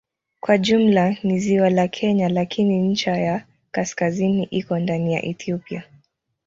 Kwa 0.39 0.57
jumla 0.57 1.17
ni 1.23 1.39
ziwa 1.39 1.69
la 1.69 1.87
Kenya 1.87 2.29
lakini 2.29 2.79
ncha 2.79 3.17
ya 3.17 3.45
kaskazini 3.71 4.43
iko 4.43 4.79
ndani 4.79 5.13
ya 5.13 5.25
Ethiopia. 5.25 5.83